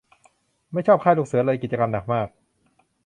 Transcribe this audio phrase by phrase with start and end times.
[0.71, 2.27] ไม่ชอบค่ายลูกเสือเลย กิจกรรมหนักมาก